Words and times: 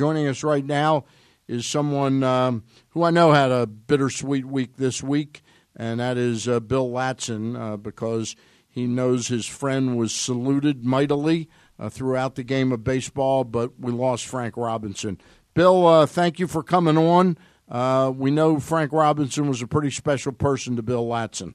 Joining 0.00 0.28
us 0.28 0.42
right 0.42 0.64
now 0.64 1.04
is 1.46 1.66
someone 1.66 2.22
um, 2.22 2.64
who 2.88 3.02
I 3.02 3.10
know 3.10 3.32
had 3.32 3.50
a 3.50 3.66
bittersweet 3.66 4.46
week 4.46 4.76
this 4.78 5.02
week, 5.02 5.42
and 5.76 6.00
that 6.00 6.16
is 6.16 6.48
uh, 6.48 6.58
Bill 6.60 6.88
Ladson, 6.88 7.54
uh, 7.54 7.76
because 7.76 8.34
he 8.66 8.86
knows 8.86 9.28
his 9.28 9.44
friend 9.44 9.98
was 9.98 10.14
saluted 10.14 10.86
mightily 10.86 11.50
uh, 11.78 11.90
throughout 11.90 12.36
the 12.36 12.42
game 12.42 12.72
of 12.72 12.82
baseball, 12.82 13.44
but 13.44 13.78
we 13.78 13.92
lost 13.92 14.24
Frank 14.24 14.56
Robinson. 14.56 15.20
Bill, 15.52 15.86
uh, 15.86 16.06
thank 16.06 16.38
you 16.38 16.46
for 16.46 16.62
coming 16.62 16.96
on. 16.96 17.36
Uh, 17.68 18.10
we 18.16 18.30
know 18.30 18.58
Frank 18.58 18.94
Robinson 18.94 19.48
was 19.48 19.60
a 19.60 19.66
pretty 19.66 19.90
special 19.90 20.32
person 20.32 20.76
to 20.76 20.82
Bill 20.82 21.04
Ladson. 21.04 21.52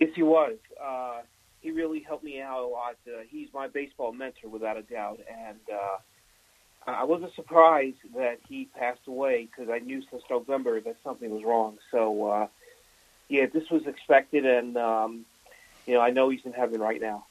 Yes, 0.00 0.10
he 0.16 0.24
was. 0.24 0.56
Uh, 0.84 1.20
he 1.60 1.70
really 1.70 2.00
helped 2.00 2.24
me 2.24 2.40
out 2.40 2.64
a 2.64 2.66
lot. 2.66 2.96
He's 3.28 3.46
my 3.54 3.68
baseball 3.68 4.12
mentor, 4.12 4.48
without 4.48 4.76
a 4.76 4.82
doubt. 4.82 5.20
And 5.48 5.60
I 6.86 7.04
wasn't 7.04 7.34
surprised 7.34 7.98
that 8.16 8.38
he 8.48 8.68
passed 8.76 9.06
away 9.06 9.46
because 9.46 9.70
I 9.70 9.78
knew 9.78 10.02
since 10.10 10.22
November 10.30 10.80
that 10.80 10.96
something 11.04 11.30
was 11.30 11.44
wrong. 11.44 11.78
So, 11.90 12.26
uh, 12.26 12.46
yeah, 13.28 13.46
this 13.46 13.70
was 13.70 13.86
expected, 13.86 14.46
and 14.46 14.76
um, 14.76 15.24
you 15.86 15.94
know, 15.94 16.00
I 16.00 16.10
know 16.10 16.30
he's 16.30 16.44
in 16.44 16.52
heaven 16.52 16.80
right 16.80 17.00
now. 17.00 17.26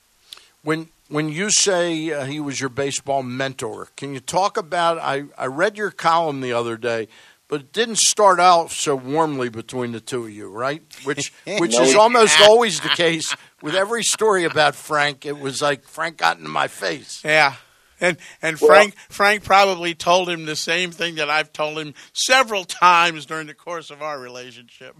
When 0.64 0.90
when 1.08 1.30
you 1.30 1.50
say 1.50 2.12
uh, 2.12 2.26
he 2.26 2.40
was 2.40 2.60
your 2.60 2.70
baseball 2.70 3.24
mentor, 3.24 3.90
can 3.98 4.14
you 4.14 4.20
talk 4.20 4.58
about? 4.58 4.98
I 5.00 5.26
I 5.38 5.48
read 5.48 5.78
your 5.78 5.92
column 5.92 6.42
the 6.42 6.54
other 6.54 6.78
day 6.78 7.08
but 7.50 7.62
it 7.62 7.74
didn't 7.74 7.98
start 7.98 8.40
out 8.40 8.70
so 8.70 8.96
warmly 8.96 9.50
between 9.50 9.92
the 9.92 10.00
two 10.00 10.26
of 10.26 10.30
you, 10.30 10.50
right? 10.50 10.82
Which 11.04 11.34
which 11.46 11.74
no, 11.74 11.82
is 11.82 11.96
almost 11.96 12.40
always 12.42 12.80
the 12.80 12.90
case 12.90 13.36
with 13.62 13.76
every 13.76 14.04
story 14.04 14.46
about 14.46 14.76
Frank. 14.76 15.26
It 15.26 15.38
was 15.38 15.62
like 15.62 15.84
Frank 15.84 16.18
got 16.18 16.38
into 16.38 16.50
my 16.50 16.68
face. 16.68 17.22
Yeah. 17.26 17.56
And 18.02 18.18
and 18.42 18.60
well, 18.60 18.70
Frank 18.70 18.96
Frank 19.10 19.44
probably 19.44 19.94
told 19.94 20.30
him 20.30 20.46
the 20.46 20.56
same 20.56 20.92
thing 20.92 21.16
that 21.16 21.30
I've 21.30 21.52
told 21.52 21.78
him 21.78 21.94
several 22.14 22.66
times 22.66 23.26
during 23.26 23.48
the 23.48 23.54
course 23.54 23.90
of 23.90 24.02
our 24.02 24.20
relationship. 24.20 24.96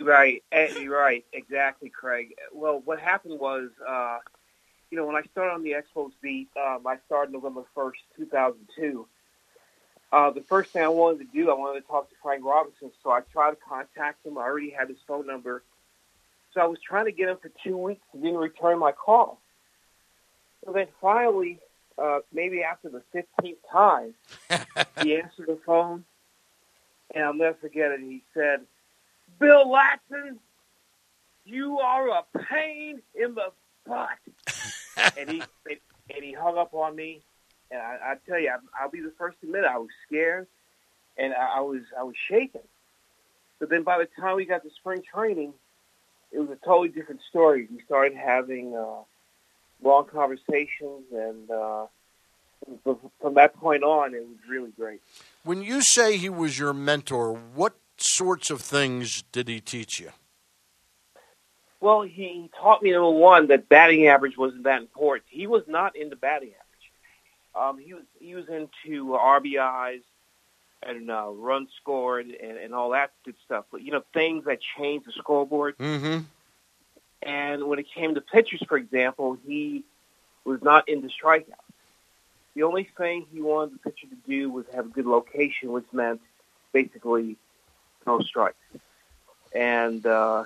Right, 0.00 0.42
right, 0.52 1.24
exactly, 1.32 1.88
Craig. 1.88 2.34
Well, 2.52 2.82
what 2.84 2.98
happened 2.98 3.38
was, 3.38 3.70
uh, 3.86 4.18
you 4.90 4.98
know, 4.98 5.06
when 5.06 5.14
I 5.14 5.22
started 5.30 5.52
on 5.52 5.62
the 5.62 5.72
Expos 5.72 6.10
beat, 6.20 6.48
um, 6.56 6.86
I 6.86 6.96
started 7.06 7.32
November 7.32 7.62
first, 7.74 8.00
two 8.16 8.26
thousand 8.26 8.68
two 8.76 9.06
uh, 10.12 10.30
the 10.30 10.42
first 10.42 10.70
thing 10.70 10.82
I 10.82 10.88
wanted 10.88 11.20
to 11.20 11.24
do, 11.32 11.50
I 11.50 11.54
wanted 11.54 11.80
to 11.80 11.86
talk 11.86 12.10
to 12.10 12.14
Frank 12.22 12.44
Robinson, 12.44 12.92
so 13.02 13.10
I 13.10 13.20
tried 13.32 13.52
to 13.52 13.56
contact 13.56 14.24
him. 14.26 14.36
I 14.36 14.42
already 14.42 14.70
had 14.70 14.88
his 14.88 14.98
phone 15.08 15.26
number. 15.26 15.62
So 16.52 16.60
I 16.60 16.66
was 16.66 16.78
trying 16.86 17.06
to 17.06 17.12
get 17.12 17.30
him 17.30 17.38
for 17.40 17.50
two 17.64 17.78
weeks. 17.78 18.02
He 18.12 18.18
didn't 18.18 18.36
return 18.36 18.78
my 18.78 18.92
call. 18.92 19.40
So 20.64 20.72
then 20.72 20.88
finally, 21.00 21.60
uh, 21.98 22.20
maybe 22.32 22.62
after 22.62 22.88
the 22.88 23.02
15th 23.14 23.56
time, 23.70 24.14
he 25.02 25.16
answered 25.20 25.46
the 25.46 25.58
phone, 25.64 26.04
and 27.14 27.24
I'll 27.24 27.34
never 27.34 27.56
forget 27.60 27.92
it. 27.92 28.00
He 28.00 28.22
said, 28.34 28.60
Bill 29.38 29.66
Ladson, 29.66 30.38
you 31.44 31.78
are 31.80 32.08
a 32.08 32.24
pain 32.38 33.02
in 33.14 33.34
the 33.34 33.52
butt. 33.86 34.08
and 35.18 35.30
he 35.30 35.42
and 36.14 36.24
he 36.24 36.32
hung 36.32 36.58
up 36.58 36.74
on 36.74 36.94
me 36.94 37.22
and 37.72 37.80
I, 37.80 38.12
I 38.12 38.14
tell 38.28 38.38
you, 38.38 38.50
I, 38.78 38.84
will 38.84 38.92
be 38.92 39.00
the 39.00 39.12
first 39.18 39.40
to 39.40 39.46
admit 39.46 39.64
I 39.64 39.78
was 39.78 39.88
scared, 40.06 40.46
and 41.16 41.32
I, 41.32 41.58
I 41.58 41.60
was 41.60 41.80
I 41.98 42.02
was 42.04 42.14
shaken. 42.28 42.60
But 43.58 43.70
then 43.70 43.82
by 43.82 43.98
the 43.98 44.08
time 44.20 44.36
we 44.36 44.44
got 44.44 44.62
to 44.62 44.70
spring 44.70 45.02
training, 45.02 45.54
it 46.30 46.38
was 46.38 46.50
a 46.50 46.66
totally 46.66 46.88
different 46.88 47.22
story. 47.28 47.68
We 47.70 47.82
started 47.84 48.16
having 48.16 48.76
uh, 48.76 49.02
long 49.82 50.06
conversations, 50.06 51.04
and 51.12 51.50
uh, 51.50 51.86
from 53.20 53.34
that 53.34 53.54
point 53.54 53.82
on, 53.82 54.14
it 54.14 54.20
was 54.20 54.38
really 54.48 54.70
great. 54.76 55.00
When 55.44 55.62
you 55.62 55.82
say 55.82 56.16
he 56.16 56.28
was 56.28 56.58
your 56.58 56.72
mentor, 56.72 57.32
what 57.54 57.74
sorts 57.96 58.50
of 58.50 58.60
things 58.60 59.22
did 59.32 59.48
he 59.48 59.60
teach 59.60 60.00
you? 60.00 60.10
Well, 61.80 62.02
he 62.02 62.48
taught 62.60 62.82
me 62.82 62.92
number 62.92 63.10
one 63.10 63.48
that 63.48 63.68
batting 63.68 64.06
average 64.06 64.38
wasn't 64.38 64.64
that 64.64 64.82
important. 64.82 65.24
He 65.28 65.48
was 65.48 65.64
not 65.66 65.96
into 65.96 66.14
batting 66.14 66.50
average. 66.50 66.58
Um, 67.54 67.78
he 67.78 67.92
was 67.92 68.04
he 68.20 68.34
was 68.34 68.48
into 68.48 69.08
RBIs 69.08 70.02
and 70.84 71.10
uh, 71.10 71.30
runs 71.30 71.70
scored 71.80 72.26
and, 72.26 72.56
and 72.56 72.74
all 72.74 72.90
that 72.90 73.10
good 73.24 73.34
stuff. 73.44 73.64
But 73.72 73.82
you 73.82 73.90
know 73.90 74.04
things 74.14 74.44
that 74.44 74.60
change 74.78 75.04
the 75.06 75.12
scoreboard. 75.12 75.76
Mm-hmm. 75.78 76.20
And 77.22 77.64
when 77.68 77.78
it 77.78 77.86
came 77.94 78.14
to 78.14 78.20
pitchers, 78.20 78.62
for 78.68 78.76
example, 78.76 79.38
he 79.46 79.84
was 80.44 80.60
not 80.62 80.88
into 80.88 81.08
strikeouts. 81.08 81.54
The 82.54 82.64
only 82.64 82.88
thing 82.98 83.26
he 83.32 83.40
wanted 83.40 83.74
the 83.74 83.78
pitcher 83.78 84.08
to 84.08 84.16
do 84.28 84.50
was 84.50 84.66
have 84.74 84.86
a 84.86 84.88
good 84.88 85.06
location, 85.06 85.72
which 85.72 85.86
meant 85.92 86.20
basically 86.72 87.36
no 88.06 88.20
strikes. 88.20 88.56
And 89.54 90.04
uh, 90.04 90.44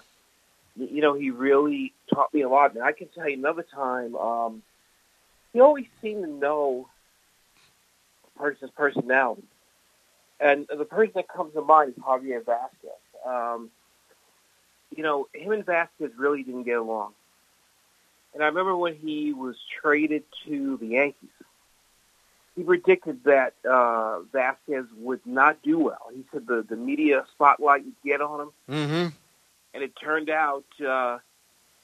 you 0.76 1.00
know, 1.00 1.14
he 1.14 1.30
really 1.30 1.92
taught 2.12 2.32
me 2.34 2.42
a 2.42 2.48
lot. 2.48 2.74
And 2.74 2.82
I 2.82 2.92
can 2.92 3.08
tell 3.08 3.28
you 3.28 3.36
another 3.36 3.62
time. 3.62 4.14
Um, 4.14 4.62
he 5.52 5.60
always 5.60 5.86
seemed 6.02 6.24
to 6.24 6.30
know 6.30 6.88
a 8.26 8.38
person's 8.38 8.70
personality. 8.72 9.44
And 10.38 10.66
the 10.68 10.84
person 10.84 11.12
that 11.16 11.28
comes 11.28 11.54
to 11.54 11.62
mind 11.62 11.94
is 11.96 12.02
Javier 12.02 12.42
Vazquez. 12.42 13.26
Um, 13.26 13.70
you 14.96 15.02
know, 15.02 15.28
him 15.32 15.52
and 15.52 15.64
Vazquez 15.64 16.12
really 16.16 16.42
didn't 16.42 16.64
get 16.64 16.78
along. 16.78 17.12
And 18.34 18.42
I 18.42 18.46
remember 18.46 18.76
when 18.76 18.96
he 18.96 19.32
was 19.32 19.56
traded 19.80 20.24
to 20.46 20.76
the 20.76 20.86
Yankees, 20.86 21.30
he 22.54 22.62
predicted 22.62 23.24
that 23.24 23.54
uh, 23.64 24.20
Vazquez 24.32 24.86
would 24.98 25.20
not 25.26 25.62
do 25.62 25.78
well. 25.78 26.08
He 26.14 26.24
said 26.32 26.46
the, 26.46 26.64
the 26.68 26.76
media 26.76 27.24
spotlight 27.32 27.84
would 27.84 28.02
get 28.04 28.20
on 28.20 28.40
him. 28.40 28.50
Mm-hmm. 28.70 29.08
And 29.74 29.82
it 29.82 29.92
turned 29.96 30.30
out 30.30 30.64
uh, 30.80 31.18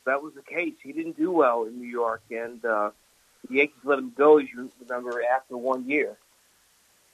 that 0.07 0.23
was 0.23 0.35
the 0.35 0.43
case. 0.43 0.75
He 0.83 0.93
didn't 0.93 1.17
do 1.17 1.31
well 1.31 1.65
in 1.65 1.79
New 1.79 1.89
York, 1.89 2.23
and 2.31 2.65
uh, 2.65 2.91
the 3.49 3.57
Yankees 3.57 3.77
let 3.85 3.99
him 3.99 4.13
go, 4.17 4.39
as 4.39 4.47
you 4.51 4.71
remember, 4.81 5.23
after 5.23 5.57
one 5.57 5.89
year 5.89 6.17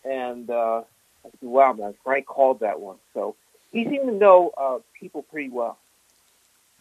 and 0.04 0.50
uh, 0.50 0.82
I 1.24 1.30
said, 1.30 1.48
"Wow, 1.48 1.72
man, 1.72 1.94
Frank 2.04 2.26
called 2.26 2.60
that 2.60 2.80
one." 2.80 2.96
So 3.14 3.36
he 3.72 3.84
seemed 3.84 4.06
to 4.06 4.14
know 4.14 4.50
uh, 4.56 4.78
people 4.98 5.22
pretty 5.22 5.48
well. 5.48 5.78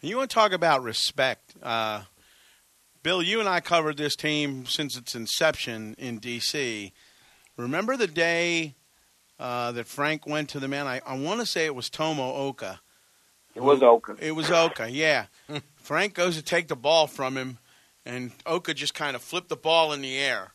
You 0.00 0.16
want 0.16 0.30
to 0.30 0.34
talk 0.34 0.52
about 0.52 0.82
respect? 0.82 1.54
Uh, 1.62 2.02
Bill, 3.02 3.22
you 3.22 3.40
and 3.40 3.48
I 3.48 3.60
covered 3.60 3.96
this 3.96 4.16
team 4.16 4.66
since 4.66 4.96
its 4.96 5.14
inception 5.14 5.94
in 5.98 6.18
D.C. 6.18 6.92
Remember 7.56 7.96
the 7.96 8.06
day 8.06 8.74
uh, 9.38 9.72
that 9.72 9.86
Frank 9.86 10.26
went 10.26 10.50
to 10.50 10.60
the 10.60 10.68
man? 10.68 10.86
I, 10.86 11.00
I 11.06 11.16
want 11.16 11.40
to 11.40 11.46
say 11.46 11.66
it 11.66 11.74
was 11.74 11.90
Tomo 11.90 12.22
Ohka. 12.22 12.78
It 13.54 13.62
was 13.62 13.80
Ohka. 13.80 14.20
It 14.20 14.32
was 14.32 14.46
Ohka, 14.46 14.88
yeah. 14.90 15.26
Frank 15.76 16.14
goes 16.14 16.36
to 16.36 16.42
take 16.42 16.68
the 16.68 16.76
ball 16.76 17.06
from 17.06 17.36
him, 17.36 17.58
and 18.06 18.32
Ohka 18.44 18.74
just 18.74 18.94
kind 18.94 19.16
of 19.16 19.22
flipped 19.22 19.48
the 19.48 19.56
ball 19.56 19.92
in 19.92 20.00
the 20.00 20.16
air. 20.16 20.52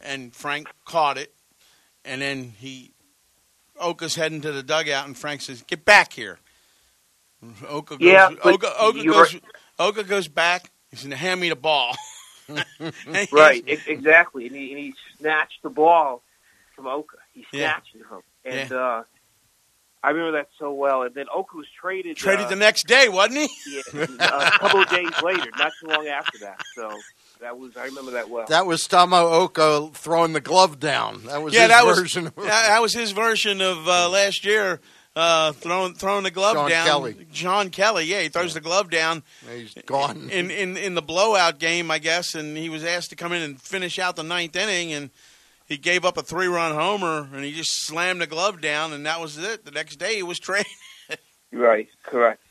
And 0.00 0.34
Frank 0.34 0.68
caught 0.84 1.18
it 1.18 1.34
and 2.04 2.20
then 2.20 2.52
he 2.58 2.92
Ohka's 3.80 4.14
heading 4.14 4.40
to 4.42 4.52
the 4.52 4.62
dugout, 4.62 5.06
and 5.06 5.18
Frank 5.18 5.40
says, 5.40 5.62
"Get 5.62 5.84
back 5.84 6.12
here." 6.12 6.38
Ohka 7.42 7.90
goes, 7.90 8.00
yeah, 8.00 8.30
Ohka, 8.30 8.72
Ohka 8.76 9.06
goes, 9.06 9.36
Ohka 9.78 10.08
goes 10.08 10.28
back. 10.28 10.70
He 10.90 10.96
said, 10.96 11.12
"Hand 11.12 11.40
me 11.40 11.48
the 11.48 11.56
ball." 11.56 11.94
right, 13.32 13.64
exactly, 13.86 14.46
and 14.46 14.56
he, 14.56 14.70
and 14.70 14.78
he, 14.78 14.94
snatched 15.18 15.62
the 15.62 15.70
ball 15.70 16.22
from 16.76 16.84
Ohka. 16.86 17.16
He 17.32 17.44
snatched 17.50 17.88
yeah. 17.94 18.00
it 18.00 18.06
from, 18.06 18.22
and 18.44 18.70
yeah. 18.70 18.76
uh, 18.76 19.02
I 20.04 20.10
remember 20.10 20.32
that 20.38 20.48
so 20.58 20.70
well. 20.70 21.02
And 21.02 21.14
then 21.14 21.26
Ohka 21.34 21.54
was 21.54 21.66
traded. 21.80 22.18
Traded 22.18 22.46
uh, 22.46 22.48
the 22.50 22.56
next 22.56 22.86
day, 22.86 23.08
wasn't 23.08 23.38
he? 23.38 23.82
yeah, 23.94 24.06
uh, 24.20 24.50
a 24.54 24.58
couple 24.58 24.82
of 24.82 24.88
days 24.90 25.10
later, 25.22 25.48
not 25.58 25.72
too 25.80 25.88
long 25.88 26.06
after 26.06 26.38
that. 26.40 26.60
So 26.74 26.90
that 27.40 27.58
was 27.58 27.74
I 27.76 27.86
remember 27.86 28.10
that 28.12 28.28
well. 28.28 28.44
That 28.48 28.66
was 28.66 28.86
Tomo 28.86 29.48
Ohka 29.48 29.94
throwing 29.94 30.34
the 30.34 30.42
glove 30.42 30.78
down. 30.78 31.24
That 31.24 31.42
was 31.42 31.54
yeah, 31.54 31.62
his 31.62 31.68
that 31.70 31.84
version. 31.84 32.24
Was, 32.24 32.32
of, 32.36 32.44
that 32.44 32.82
was 32.82 32.92
his 32.92 33.12
version 33.12 33.62
of 33.62 33.88
uh, 33.88 34.10
last 34.10 34.44
year. 34.44 34.80
Uh, 35.16 35.52
throwing 35.52 35.94
throwing 35.94 36.24
the 36.24 36.30
glove 36.30 36.56
Shawn 36.56 36.70
down. 36.70 36.86
Kelley. 36.86 37.26
John 37.30 37.70
Kelley, 37.70 38.04
yeah, 38.04 38.22
he 38.22 38.28
throws 38.28 38.50
yeah. 38.50 38.54
the 38.54 38.60
glove 38.62 38.90
down. 38.90 39.22
He's 39.48 39.72
gone 39.86 40.28
in, 40.32 40.50
in 40.50 40.76
in 40.76 40.94
the 40.94 41.02
blowout 41.02 41.60
game, 41.60 41.88
I 41.90 41.98
guess, 41.98 42.34
and 42.34 42.56
he 42.56 42.68
was 42.68 42.84
asked 42.84 43.10
to 43.10 43.16
come 43.16 43.32
in 43.32 43.40
and 43.42 43.60
finish 43.60 44.00
out 44.00 44.16
the 44.16 44.24
ninth 44.24 44.56
inning, 44.56 44.92
and 44.92 45.10
he 45.66 45.76
gave 45.76 46.04
up 46.04 46.16
a 46.16 46.22
three 46.22 46.48
run 46.48 46.74
homer, 46.74 47.28
and 47.32 47.44
he 47.44 47.52
just 47.52 47.86
slammed 47.86 48.22
the 48.22 48.26
glove 48.26 48.60
down, 48.60 48.92
and 48.92 49.06
that 49.06 49.20
was 49.20 49.38
it. 49.38 49.64
The 49.64 49.70
next 49.70 49.96
day, 49.96 50.16
he 50.16 50.24
was 50.24 50.38
traded. 50.40 50.66
right, 51.52 51.86
correct, 52.02 52.42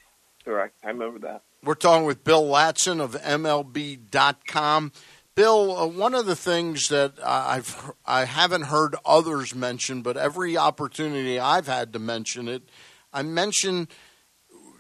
correct. 0.45 0.75
I 0.85 0.87
remember 0.87 1.19
that. 1.19 1.41
We're 1.63 1.75
talking 1.75 2.05
with 2.05 2.23
Bill 2.23 2.43
Ladson 2.43 3.01
of 3.01 3.13
MLB.com. 3.13 4.91
Bill, 5.35 5.75
uh, 5.75 5.87
one 5.87 6.13
of 6.13 6.27
the 6.27 6.35
things 6.35 6.89
that 6.89 7.13
I've 7.25 7.91
I 8.05 8.25
haven't 8.25 8.63
heard 8.63 8.95
others 9.03 9.55
mention, 9.55 10.03
but 10.03 10.15
every 10.15 10.57
opportunity 10.57 11.39
I've 11.39 11.65
had 11.65 11.91
to 11.93 11.99
mention 11.99 12.47
it, 12.47 12.69
I 13.11 13.23
mention 13.23 13.87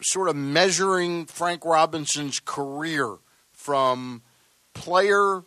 sort 0.01 0.29
of 0.29 0.35
measuring 0.35 1.25
Frank 1.25 1.65
Robinson's 1.65 2.39
career 2.39 3.17
from 3.51 4.21
player 4.73 5.43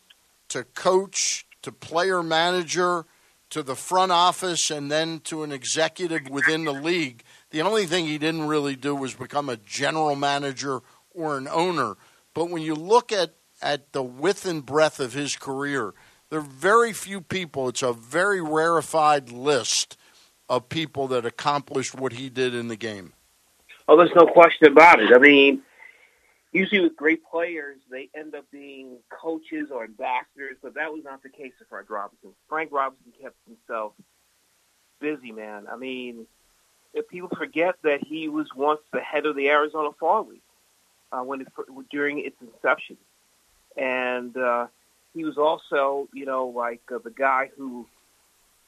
to 0.49 0.65
coach 0.65 1.47
to 1.63 1.71
player 1.71 2.23
manager 2.23 3.05
to 3.51 3.63
the 3.63 3.77
front 3.77 4.11
office 4.11 4.71
and 4.71 4.91
then 4.91 5.21
to 5.21 5.45
an 5.45 5.53
executive 5.53 6.29
within 6.29 6.65
the 6.65 6.73
league. 6.73 7.23
The 7.51 7.63
only 7.63 7.87
thing 7.87 8.07
he 8.07 8.19
didn't 8.19 8.49
really 8.49 8.75
do 8.75 8.95
was 8.95 9.15
become 9.15 9.49
a 9.49 9.57
general 9.57 10.17
manager 10.17 10.81
or 11.15 11.39
an 11.39 11.47
owner. 11.47 11.95
But 12.35 12.51
when 12.51 12.63
you 12.63 12.75
look 12.75 13.13
at, 13.13 13.35
at 13.63 13.93
the 13.93 14.03
width 14.03 14.47
and 14.47 14.65
breadth 14.65 15.01
of 15.01 15.13
his 15.13 15.37
career, 15.37 15.95
there 16.31 16.41
are 16.41 16.43
very 16.43 16.93
few 16.93 17.21
people, 17.21 17.69
it's 17.69 17.83
a 17.83 17.93
very 17.93 18.41
rarefied 18.41 19.31
list 19.31 19.97
of 20.49 20.69
people 20.69 21.09
that 21.09 21.25
accomplished 21.25 21.95
what 21.95 22.13
he 22.13 22.29
did 22.29 22.55
in 22.55 22.69
the 22.69 22.77
game. 22.77 23.13
Oh, 23.89 23.97
there's 23.97 24.15
no 24.15 24.27
question 24.27 24.71
about 24.71 25.01
it. 25.01 25.13
I 25.15 25.19
mean, 25.19 25.63
usually 26.53 26.81
with 26.81 26.97
great 26.97 27.25
players, 27.25 27.79
they 27.91 28.09
end 28.15 28.35
up 28.35 28.45
being 28.51 28.99
coaches 29.11 29.69
or 29.73 29.85
ambassadors, 29.85 30.57
but 30.63 30.75
that 30.75 30.93
was 30.93 31.03
not 31.05 31.23
the 31.23 31.29
case 31.29 31.53
with 31.59 31.69
Frank 31.69 31.89
Robinson. 31.91 32.31
Frank 32.49 32.73
Robinson 32.73 33.13
kept 33.21 33.37
himself 33.47 33.93
busy, 35.01 35.33
man. 35.33 35.67
I 35.71 35.77
mean, 35.77 36.27
if 36.95 37.09
people 37.09 37.31
forget 37.37 37.75
that 37.83 38.03
he 38.05 38.29
was 38.29 38.49
once 38.57 38.81
the 38.93 39.01
head 39.01 39.27
of 39.27 39.37
the 39.37 39.49
Arizona 39.49 39.91
Fall 39.99 40.27
League 40.29 40.41
uh, 41.13 41.21
when 41.21 41.43
it, 41.43 41.49
during 41.91 42.19
its 42.19 42.37
inception, 42.41 42.97
and 43.77 44.37
uh, 44.37 44.67
he 45.15 45.25
was 45.25 45.39
also, 45.39 46.09
you 46.13 46.27
know, 46.27 46.47
like 46.47 46.83
uh, 46.95 46.99
the 47.03 47.11
guy 47.11 47.51
who, 47.57 47.87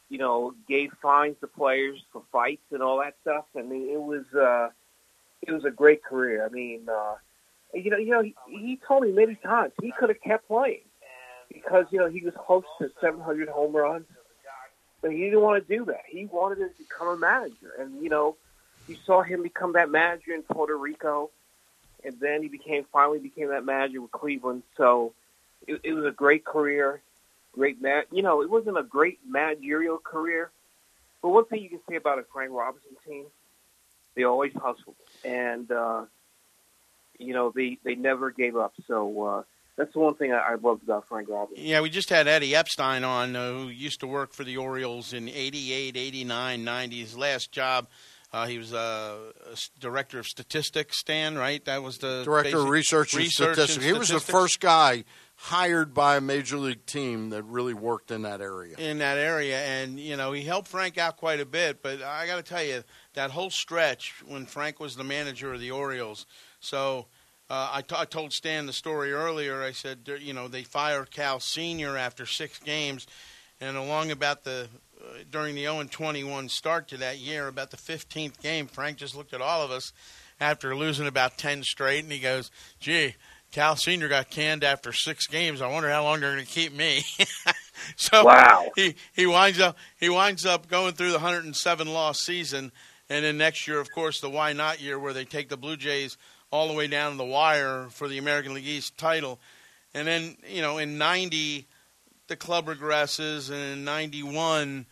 you 0.09 0.19
know, 0.19 0.55
gave 0.69 0.93
fines 1.03 1.37
to 1.41 1.47
players 1.47 1.99
for 2.13 2.23
fights 2.33 2.65
and 2.71 2.83
all 2.83 2.99
that 2.99 3.15
stuff. 3.23 3.45
I 3.57 3.63
mean, 3.63 3.89
it 3.91 4.01
was 4.01 4.25
uh, 4.35 4.71
it 5.43 5.53
was 5.53 5.65
a 5.65 5.71
great 5.71 6.03
career. 6.03 6.45
I 6.45 6.49
mean. 6.49 6.89
Uh, 6.89 7.17
you 7.75 7.91
know, 7.91 7.99
you 7.99 8.11
know, 8.11 8.23
he, 8.23 8.35
he 8.49 8.81
told 8.89 9.03
me 9.03 9.13
many 9.13 9.35
times 9.35 9.73
he 9.83 9.93
could 9.93 10.09
have 10.09 10.23
kept 10.23 10.49
playing 10.49 10.81
because 11.53 11.87
you 11.91 11.99
know 11.99 12.09
he 12.09 12.23
was 12.23 12.35
close 12.47 12.65
to 12.81 12.91
700 13.01 13.49
home 13.49 13.75
runs, 13.75 14.07
but 15.01 15.13
he 15.13 15.19
didn't 15.25 15.41
want 15.41 15.67
to 15.67 15.77
do 15.77 15.85
that. 15.87 16.03
He 16.09 16.27
wanted 16.27 16.57
to 16.57 16.71
become 16.79 17.09
a 17.09 17.17
manager, 17.17 17.73
and 17.79 18.03
you 18.03 18.09
know, 18.09 18.37
you 18.87 18.97
saw 19.05 19.23
him 19.23 19.43
become 19.43 19.73
that 19.75 19.91
manager 19.91 20.33
in 20.33 20.43
Puerto 20.43 20.77
Rico, 20.77 21.31
and 22.05 22.19
then 22.21 22.43
he 22.43 22.49
became 22.49 22.85
finally 22.93 23.19
became 23.19 23.49
that 23.49 23.65
manager 23.65 24.01
with 24.01 24.13
Cleveland. 24.13 24.63
So 24.77 25.15
it, 25.67 25.81
it 25.85 25.93
was 25.93 26.05
a 26.05 26.11
great 26.11 26.45
career, 26.45 27.01
great 27.53 27.81
man. 27.81 28.05
You 28.13 28.23
know, 28.23 28.43
it 28.43 28.51
wasn't 28.51 28.79
a 28.79 28.83
great 28.83 29.19
managerial 29.27 29.99
career, 29.99 30.51
but 31.23 31.31
one 31.31 31.45
thing 31.47 31.63
you 31.63 31.69
can 31.69 31.81
say 31.89 31.97
about 31.97 32.19
a 32.19 32.25
Frank 32.33 32.53
Robinson 32.53 32.97
team, 33.07 33.25
they 34.15 34.25
always 34.25 34.53
hustled, 34.55 34.97
and 35.25 35.71
uh, 35.71 36.05
you 37.19 37.35
know, 37.35 37.53
they 37.55 37.79
they 37.85 37.95
never 37.95 38.31
gave 38.31 38.57
up. 38.57 38.75
So 38.87 39.23
uh, 39.23 39.43
that's 39.77 39.93
the 39.93 40.01
one 40.01 40.15
thing 40.15 40.33
I, 40.33 40.39
I 40.39 40.55
loved 40.57 40.83
about 40.83 41.07
Frank 41.09 41.29
Robinson. 41.29 41.65
Yeah, 41.65 41.81
we 41.81 41.91
just 41.91 42.11
had 42.11 42.27
Eddie 42.27 42.55
Epstein 42.55 43.05
on, 43.05 43.37
uh, 43.37 43.53
who 43.53 43.69
used 43.69 44.01
to 44.01 44.07
work 44.07 44.33
for 44.33 44.45
the 44.45 44.57
Orioles 44.57 45.13
in 45.13 45.29
88, 45.29 45.97
89, 45.97 46.65
90. 46.65 47.01
His 47.01 47.17
last 47.17 47.53
job, 47.53 47.87
uh, 48.33 48.47
he 48.47 48.59
was 48.59 48.75
uh, 48.75 49.33
a 49.53 49.81
director 49.81 50.19
of 50.19 50.27
statistics, 50.27 50.99
Stan, 50.99 51.37
right? 51.37 51.65
That 51.65 51.83
was 51.83 51.99
the 51.99 52.23
director 52.25 52.59
of 52.59 52.69
research, 52.69 53.15
and, 53.15 53.23
research 53.23 53.55
statistics. 53.55 53.77
and 53.77 53.85
He 53.85 53.93
was 53.93 54.09
the 54.09 54.21
first 54.21 54.61
guy 54.61 55.05
hired 55.37 55.95
by 55.95 56.17
a 56.17 56.21
major 56.21 56.57
league 56.57 56.85
team 56.85 57.31
that 57.31 57.45
really 57.45 57.75
worked 57.75 58.11
in 58.11 58.23
that 58.23 58.41
area. 58.41 58.77
In 58.77 58.99
that 58.99 59.19
area, 59.19 59.61
and 59.61 59.99
you 59.99 60.17
know, 60.17 60.33
he 60.33 60.43
helped 60.43 60.69
Frank 60.69 60.99
out 60.99 61.17
quite 61.17 61.41
a 61.41 61.47
bit. 61.47 61.83
But 61.83 62.03
I 62.03 62.27
got 62.27 62.37
to 62.37 62.43
tell 62.43 62.63
you, 62.63 62.83
that 63.15 63.31
whole 63.31 63.51
stretch 63.51 64.15
when 64.27 64.47
Frank 64.47 64.79
was 64.81 64.97
the 64.97 65.05
manager 65.05 65.53
of 65.53 65.61
the 65.61 65.71
Orioles 65.71 66.27
so 66.61 67.07
uh, 67.51 67.71
I, 67.73 67.83
t- 67.83 67.95
I 67.97 68.05
told 68.05 68.33
Stan 68.33 68.67
the 68.67 68.73
story 68.73 69.13
earlier. 69.13 69.63
I 69.63 69.73
said, 69.73 70.11
you 70.21 70.33
know, 70.33 70.49
they 70.49 70.63
fired 70.63 71.11
Cal 71.11 71.41
Senior 71.41 71.97
after 71.97 72.27
six 72.27 72.59
games, 72.59 73.07
and 73.61 73.77
along 73.77 74.11
about 74.11 74.45
the 74.45 74.69
uh, 75.01 75.19
during 75.31 75.55
the 75.55 75.63
0 75.63 75.85
21 75.91 76.49
start 76.49 76.89
to 76.89 76.97
that 76.99 77.19
year, 77.19 77.49
about 77.49 77.71
the 77.71 77.77
15th 77.77 78.41
game, 78.41 78.67
Frank 78.67 78.99
just 78.99 79.17
looked 79.17 79.33
at 79.33 79.41
all 79.41 79.63
of 79.63 79.71
us 79.71 79.93
after 80.41 80.75
losing 80.77 81.07
about 81.07 81.39
10 81.39 81.63
straight, 81.63 82.05
and 82.05 82.13
he 82.13 82.19
goes, 82.19 82.51
"Gee." 82.81 83.15
Cal 83.51 83.77
Senior 83.77 84.09
got 84.09 84.29
canned 84.29 84.63
after 84.63 84.93
six 84.93 85.27
games. 85.27 85.63
I 85.63 85.69
wonder 85.69 85.89
how 85.89 86.03
long 86.03 86.21
they're 86.21 86.35
going 86.35 86.45
to 86.45 86.51
keep 86.51 86.71
me. 86.71 87.03
so 87.97 88.25
wow. 88.25 88.71
he 88.77 88.95
he 89.15 89.25
winds 89.27 89.59
up 89.59 89.79
he 89.99 90.11
winds 90.11 90.45
up 90.45 90.69
going 90.69 90.93
through 90.93 91.13
the 91.13 91.15
107 91.15 91.89
loss 91.89 92.21
season, 92.21 92.73
and 93.09 93.25
then 93.25 93.39
next 93.39 93.67
year, 93.67 93.81
of 93.81 93.91
course, 93.91 94.21
the 94.21 94.29
why 94.29 94.53
not 94.53 94.83
year 94.83 94.99
where 94.99 95.15
they 95.15 95.25
take 95.25 95.49
the 95.49 95.57
Blue 95.57 95.79
Jays 95.79 96.19
all 96.51 96.69
the 96.69 96.75
way 96.75 96.87
down 96.87 97.17
the 97.17 97.25
wire 97.25 97.89
for 97.91 98.09
the 98.09 98.19
American 98.19 98.55
League 98.55 98.67
East 98.67 98.97
title. 98.99 99.39
And 99.95 100.07
then, 100.07 100.37
you 100.49 100.63
know, 100.63 100.79
in 100.79 100.99
90, 100.99 101.67
the 102.29 102.37
club 102.37 102.67
regresses, 102.67 103.51
and 103.51 103.79
in 103.79 103.85
91, 103.85 104.87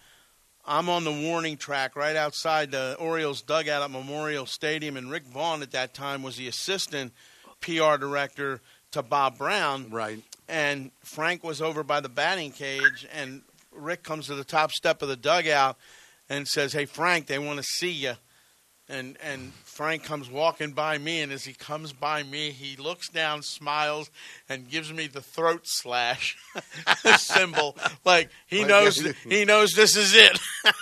I'm 0.65 0.89
on 0.89 1.05
the 1.05 1.13
warning 1.13 1.57
track 1.57 1.95
right 1.95 2.17
outside 2.17 2.71
the 2.71 2.97
Orioles 2.99 3.43
dugout 3.43 3.83
at 3.83 3.91
Memorial 3.91 4.47
Stadium, 4.47 4.97
and 4.97 5.11
Rick 5.11 5.27
Vaughn 5.27 5.63
at 5.63 5.71
that 5.73 5.95
time 5.95 6.23
was 6.23 6.37
the 6.37 6.49
assistant 6.49 7.13
PR 7.61 7.97
director 7.99 8.61
to 8.93 9.03
Bob 9.03 9.39
Brown. 9.39 9.91
Right. 9.91 10.23
And 10.49 10.91
Frank 11.03 11.45
was 11.45 11.61
over 11.63 11.83
by 11.83 12.01
the 12.01 12.09
batting 12.09 12.53
cage, 12.53 13.07
and 13.13 13.43
Rick 13.71 14.03
comes 14.03 14.27
to 14.27 14.35
the 14.35 14.45
top 14.45 14.73
step 14.73 15.03
of 15.03 15.09
the 15.09 15.17
dugout 15.17 15.77
and 16.29 16.49
says, 16.49 16.73
Hey, 16.73 16.87
Frank, 16.87 17.27
they 17.27 17.39
want 17.39 17.59
to 17.59 17.65
see 17.65 17.93
you 17.93 18.15
and 18.89 19.17
and 19.23 19.53
Frank 19.65 20.05
comes 20.05 20.31
walking 20.31 20.71
by 20.71 20.99
me, 20.99 21.21
and 21.21 21.33
as 21.33 21.45
he 21.45 21.53
comes 21.53 21.93
by 21.93 22.23
me, 22.23 22.51
he 22.51 22.77
looks 22.77 23.09
down, 23.09 23.43
smiles, 23.43 24.11
and 24.49 24.69
gives 24.69 24.93
me 24.93 25.07
the 25.09 25.21
throat 25.21 25.63
slash 25.65 26.37
symbol, 27.17 27.77
like 28.05 28.31
he 28.47 28.65
knows 28.65 29.01
he 29.29 29.45
knows 29.45 29.73
this 29.73 29.97
is 29.97 30.15
it. 30.15 30.39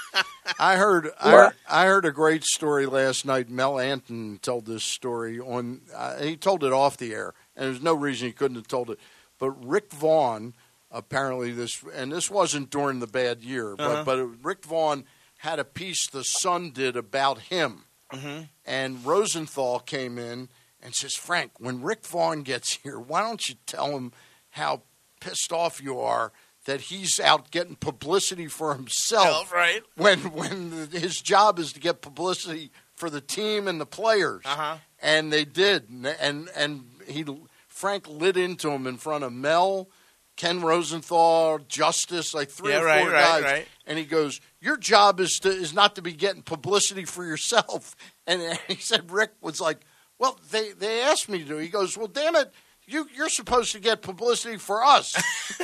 I 0.58 0.76
heard 0.76 1.10
I 1.18 1.30
heard, 1.30 1.52
I 1.68 1.86
heard 1.86 2.04
a 2.04 2.12
great 2.12 2.44
story 2.44 2.86
last 2.86 3.24
night. 3.24 3.48
Mel 3.48 3.78
Anton 3.78 4.38
told 4.42 4.66
this 4.66 4.84
story 4.84 5.40
on. 5.40 5.80
Uh, 5.94 6.22
he 6.22 6.36
told 6.36 6.62
it 6.62 6.72
off 6.72 6.96
the 6.98 7.14
air, 7.14 7.32
and 7.56 7.66
there's 7.66 7.82
no 7.82 7.94
reason 7.94 8.28
he 8.28 8.32
couldn't 8.32 8.56
have 8.56 8.68
told 8.68 8.90
it. 8.90 8.98
But 9.38 9.50
Rick 9.64 9.92
Vaughn, 9.92 10.54
apparently 10.90 11.52
this, 11.52 11.82
and 11.94 12.12
this 12.12 12.30
wasn't 12.30 12.70
during 12.70 13.00
the 13.00 13.06
bad 13.06 13.42
year, 13.42 13.74
but 13.76 13.84
uh-huh. 13.84 14.04
but 14.04 14.44
Rick 14.44 14.64
Vaughn 14.66 15.04
had 15.38 15.58
a 15.58 15.64
piece 15.64 16.06
the 16.06 16.22
Sun 16.22 16.72
did 16.72 16.96
about 16.96 17.38
him 17.38 17.84
Mm-hmm. 18.14 18.43
And 18.66 19.05
Rosenthal 19.05 19.81
came 19.81 20.19
in 20.19 20.49
and 20.82 20.94
says, 20.94 21.14
Frank, 21.14 21.52
when 21.58 21.82
Rick 21.82 22.06
Vaughn 22.06 22.43
gets 22.43 22.76
here, 22.76 22.99
why 22.99 23.22
don't 23.22 23.49
you 23.49 23.55
tell 23.66 23.96
him 23.96 24.12
how 24.50 24.82
pissed 25.20 25.52
off 25.52 25.82
you 25.82 26.00
are 26.00 26.32
that 26.66 26.82
he's 26.82 27.20
out 27.20 27.50
getting 27.50 27.76
publicity 27.76 28.46
for 28.46 28.75
himself, 28.75 29.52
right? 29.52 29.82
When 29.96 30.19
when 30.32 30.88
his 30.93 31.20
job 31.20 31.58
is 31.58 31.72
to 31.72 31.81
get 31.81 32.00
publicity 32.00 32.70
for 32.94 33.10
the 33.10 33.20
team 33.20 33.69
and 33.69 33.81
the 33.81 33.86
players, 33.86 34.43
uh-huh. 34.44 34.77
and 35.00 35.32
they 35.32 35.44
did, 35.44 35.88
and 35.88 36.48
and 36.55 36.84
he 37.06 37.24
Frank 37.69 38.08
lit 38.08 38.36
into 38.36 38.70
him 38.70 38.86
in 38.86 38.96
front 38.96 39.24
of 39.24 39.32
Mel, 39.32 39.88
Ken 40.36 40.60
Rosenthal, 40.60 41.58
Justice, 41.69 42.34
like 42.34 42.50
three 42.50 42.72
yeah, 42.72 42.79
or 42.79 43.00
four 43.00 43.12
right, 43.12 43.24
guys, 43.24 43.43
right. 43.43 43.69
and 43.86 43.98
he 43.98 44.05
goes, 44.05 44.41
your 44.64 44.78
job 44.78 45.20
is 45.20 45.38
to 45.40 45.50
is 45.50 45.74
not 45.74 45.94
to 45.96 46.02
be 46.02 46.12
getting 46.12 46.42
publicity 46.42 47.04
for 47.04 47.24
yourself. 47.24 47.94
And 48.26 48.58
he 48.68 48.76
said 48.76 49.10
Rick 49.10 49.32
was 49.42 49.60
like, 49.60 49.80
well, 50.18 50.40
they 50.50 50.72
they 50.72 51.02
asked 51.02 51.28
me 51.28 51.44
to. 51.44 51.58
He 51.58 51.68
goes, 51.68 51.94
well, 51.94 52.06
damn 52.06 52.34
it. 52.36 52.50
You, 52.86 53.06
you're 53.14 53.28
supposed 53.28 53.72
to 53.72 53.80
get 53.80 54.00
publicity 54.00 54.56
for 54.56 54.82
us, 54.82 55.14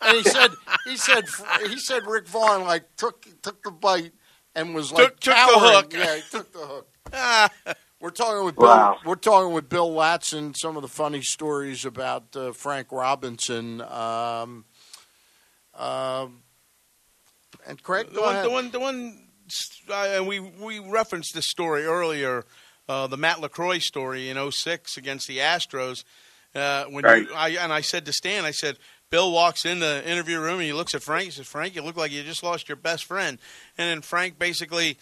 and 0.00 0.16
he 0.16 0.22
said 0.22 0.50
he 0.84 0.96
said 0.96 1.24
he 1.68 1.76
said 1.78 2.06
Rick 2.06 2.28
Vaughn 2.28 2.62
like 2.62 2.94
took 2.96 3.26
took 3.42 3.64
the 3.64 3.72
bite 3.72 4.12
and 4.54 4.76
was 4.76 4.92
like 4.92 5.18
took, 5.18 5.20
took 5.20 5.34
the 5.34 5.58
hook. 5.58 5.92
Yeah, 5.92 6.16
he 6.16 6.22
took 6.30 6.52
the 6.52 6.58
hook. 6.58 7.76
we're 8.00 8.10
talking 8.10 8.44
with 8.44 8.54
Bill, 8.54 8.66
wow. 8.66 8.98
we're 9.04 9.16
talking 9.16 9.52
with 9.52 9.68
Bill 9.68 9.90
Ladson. 9.90 10.54
Some 10.56 10.76
of 10.76 10.82
the 10.82 10.88
funny 10.88 11.22
stories 11.22 11.84
about 11.84 12.36
uh, 12.36 12.52
Frank 12.52 12.92
Robinson. 12.92 13.80
Um, 13.80 14.66
um, 15.74 16.42
and 17.66 17.82
Craig, 17.82 18.08
the 18.12 18.20
one, 18.20 18.42
the 18.42 18.50
one, 18.50 18.70
the 18.70 18.80
one, 18.80 19.18
uh, 19.90 20.24
we 20.24 20.40
we 20.40 20.78
referenced 20.78 21.34
this 21.34 21.46
story 21.48 21.84
earlier, 21.84 22.44
uh, 22.88 23.06
the 23.06 23.16
Matt 23.16 23.38
LeCroy 23.38 23.80
story 23.80 24.28
in 24.28 24.50
06 24.50 24.96
against 24.96 25.28
the 25.28 25.38
Astros. 25.38 26.04
Uh, 26.54 26.84
when 26.84 27.04
right. 27.04 27.22
you, 27.22 27.34
I, 27.34 27.48
and 27.50 27.72
I 27.72 27.80
said 27.80 28.04
to 28.06 28.12
Stan, 28.12 28.44
I 28.44 28.50
said, 28.50 28.76
Bill 29.08 29.32
walks 29.32 29.64
in 29.64 29.78
the 29.78 30.06
interview 30.08 30.38
room 30.38 30.54
and 30.54 30.64
he 30.64 30.72
looks 30.72 30.94
at 30.94 31.02
Frank. 31.02 31.24
He 31.24 31.30
says, 31.30 31.46
Frank, 31.46 31.74
you 31.74 31.82
look 31.82 31.96
like 31.96 32.12
you 32.12 32.22
just 32.22 32.42
lost 32.42 32.68
your 32.68 32.76
best 32.76 33.04
friend. 33.04 33.38
And 33.78 33.88
then 33.88 34.02
Frank 34.02 34.38
basically 34.38 34.98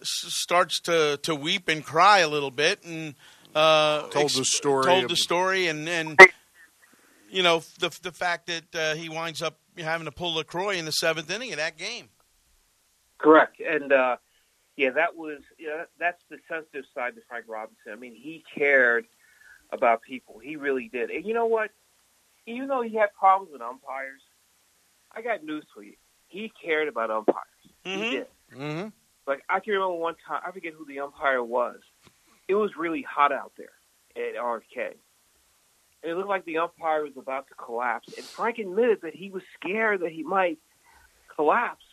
s- 0.00 0.24
starts 0.28 0.80
to, 0.80 1.18
to 1.24 1.34
weep 1.34 1.68
and 1.68 1.84
cry 1.84 2.20
a 2.20 2.28
little 2.28 2.50
bit 2.50 2.84
and 2.84 3.14
uh, 3.54 4.02
told 4.08 4.26
ex- 4.26 4.36
the 4.36 4.44
story. 4.46 4.84
Told 4.84 5.10
the 5.10 5.16
story 5.16 5.66
and, 5.66 5.86
and 5.88 6.18
you 7.30 7.42
know 7.42 7.62
the 7.78 7.96
the 8.02 8.12
fact 8.12 8.46
that 8.46 8.74
uh, 8.74 8.94
he 8.94 9.08
winds 9.08 9.42
up 9.42 9.58
having 9.84 10.04
to 10.06 10.12
pull 10.12 10.34
LeCroy 10.34 10.76
in 10.76 10.84
the 10.84 10.92
seventh 10.92 11.30
inning 11.30 11.52
of 11.52 11.58
that 11.58 11.76
game. 11.78 12.08
Correct, 13.18 13.60
and 13.60 13.92
uh, 13.92 14.16
yeah, 14.76 14.90
that 14.90 15.16
was 15.16 15.40
yeah, 15.58 15.84
that's 15.98 16.22
the 16.30 16.38
sensitive 16.48 16.84
side 16.94 17.14
to 17.16 17.20
Frank 17.28 17.46
Robinson. 17.48 17.92
I 17.92 17.96
mean, 17.96 18.14
he 18.14 18.44
cared 18.56 19.06
about 19.72 20.02
people. 20.02 20.38
He 20.38 20.56
really 20.56 20.88
did. 20.92 21.10
And 21.10 21.26
you 21.26 21.34
know 21.34 21.46
what? 21.46 21.70
Even 22.46 22.68
though 22.68 22.80
he 22.82 22.94
had 22.96 23.08
problems 23.18 23.52
with 23.52 23.60
umpires, 23.60 24.22
I 25.14 25.20
got 25.22 25.44
news 25.44 25.64
for 25.74 25.82
you. 25.82 25.94
he 26.28 26.52
cared 26.64 26.88
about 26.88 27.10
umpires. 27.10 27.44
Mhm. 27.84 27.96
He 28.04 28.10
did. 28.10 28.26
Mm-hmm. 28.54 28.88
Like 29.26 29.42
I 29.48 29.60
can 29.60 29.72
remember 29.74 29.94
one 29.96 30.14
time, 30.26 30.40
I 30.46 30.52
forget 30.52 30.72
who 30.74 30.86
the 30.86 31.00
umpire 31.00 31.42
was. 31.42 31.80
It 32.46 32.54
was 32.54 32.70
really 32.78 33.02
hot 33.02 33.32
out 33.32 33.52
there 33.58 33.72
at 34.16 34.36
RFK. 34.36 34.94
And 36.02 36.12
it 36.12 36.16
looked 36.16 36.28
like 36.28 36.44
the 36.44 36.58
umpire 36.58 37.02
was 37.02 37.16
about 37.16 37.48
to 37.48 37.54
collapse. 37.54 38.08
And 38.16 38.24
Frank 38.24 38.58
admitted 38.58 39.00
that 39.02 39.14
he 39.14 39.30
was 39.30 39.42
scared 39.54 40.00
that 40.00 40.12
he 40.12 40.22
might 40.22 40.58
collapse 41.34 41.84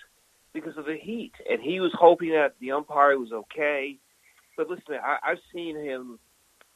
because 0.54 0.78
of 0.78 0.86
the 0.86 0.98
heat. 0.98 1.34
And 1.50 1.62
he 1.62 1.80
was 1.80 1.92
hoping 1.98 2.30
that 2.30 2.56
the 2.60 2.72
umpire 2.72 3.18
was 3.18 3.32
okay. 3.32 3.98
But 4.58 4.70
listen, 4.70 4.96
I, 5.04 5.18
I've 5.24 5.40
seen 5.54 5.76
him 5.76 6.20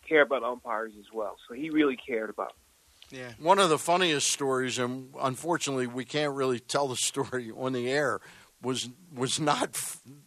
care 0.07 0.21
about 0.21 0.43
umpires 0.43 0.93
as 0.99 1.05
well. 1.13 1.37
So 1.47 1.53
he 1.53 1.69
really 1.69 1.97
cared 1.97 2.29
about 2.29 2.49
them. 2.49 3.19
Yeah. 3.19 3.31
One 3.39 3.59
of 3.59 3.69
the 3.69 3.79
funniest 3.79 4.29
stories, 4.29 4.77
and 4.77 5.13
unfortunately, 5.19 5.87
we 5.87 6.05
can't 6.05 6.33
really 6.33 6.59
tell 6.59 6.87
the 6.87 6.95
story 6.99 7.51
on 7.55 7.73
the 7.73 7.89
air, 7.89 8.19
was 8.61 8.89
was 9.13 9.39
not 9.39 9.79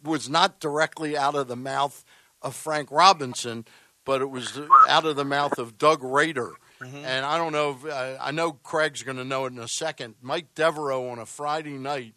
was 0.03 0.29
not 0.29 0.59
directly 0.59 1.17
out 1.17 1.35
of 1.35 1.49
the 1.49 1.57
mouth 1.57 2.05
of 2.41 2.57
Frank 2.57 2.91
Robinson, 2.91 3.67
but 4.05 4.21
it 4.21 4.31
was 4.31 4.61
out 4.89 5.05
of 5.05 5.17
the 5.17 5.25
mouth 5.25 5.59
of 5.59 5.79
Doug 5.79 6.03
Rader. 6.03 6.53
Mhm. 6.83 7.05
And 7.05 7.25
I 7.27 7.37
don't 7.39 7.53
know. 7.53 7.71
If, 7.71 7.85
uh, 7.85 8.17
I 8.21 8.31
know 8.31 8.53
Craig's 8.53 9.03
going 9.03 9.17
to 9.19 9.25
know 9.25 9.45
it 9.47 9.53
in 9.53 9.59
a 9.59 9.69
second. 9.69 10.17
Mike 10.21 10.55
Devereaux 10.55 11.09
on 11.09 11.19
a 11.19 11.27
Friday 11.27 11.79
night 11.79 12.15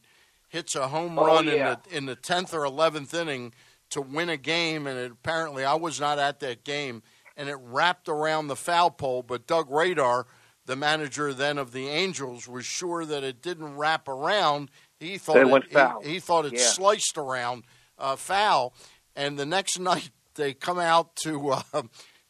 hits 0.49 0.75
a 0.75 0.87
home 0.87 1.17
Oh, 1.19 1.25
run 1.25 1.45
yeah. 1.47 1.51
in 1.51 1.57
the 1.89 1.97
in 1.97 2.05
the 2.05 2.15
tenth 2.15 2.53
or 2.53 2.63
eleventh 2.65 3.13
inning 3.13 3.53
to 3.91 4.01
win 4.01 4.29
a 4.29 4.37
game, 4.37 4.87
and 4.87 4.97
it, 4.97 5.11
apparently 5.11 5.63
I 5.65 5.75
was 5.75 5.99
not 5.99 6.17
at 6.19 6.39
that 6.39 6.63
game, 6.63 7.03
and 7.37 7.49
it 7.49 7.57
wrapped 7.61 8.09
around 8.09 8.47
the 8.47 8.55
foul 8.55 8.89
pole. 8.91 9.21
But 9.23 9.45
Doug 9.47 9.69
Rader, 9.69 10.25
the 10.65 10.75
manager 10.75 11.33
then 11.33 11.57
of 11.57 11.71
the 11.71 11.87
Angels, 11.89 12.47
was 12.47 12.65
sure 12.65 13.05
that 13.05 13.23
it 13.23 13.41
didn't 13.41 13.75
wrap 13.77 14.07
around. 14.07 14.71
He 14.99 15.17
thought 15.17 15.33
That 15.35 15.41
it 15.41 15.49
went 15.49 15.65
he- 16.03 16.11
He, 16.13 16.19
thought 16.19 16.45
it 16.45 16.53
Yeah. 16.53 16.67
sliced 16.69 17.17
around 17.17 17.65
uh, 17.99 18.15
foul, 18.15 18.73
and 19.15 19.37
the 19.37 19.45
next 19.45 19.77
night 19.79 20.09
they 20.35 20.53
come 20.53 20.79
out 20.79 21.15
to 21.17 21.51
uh, 21.51 21.83